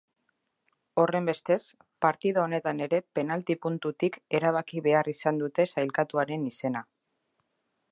[1.01, 1.57] Horrenbestez,
[2.05, 6.85] partida honetan ere penalti puntutik erabaki behar izan dute sailkatuaren izena.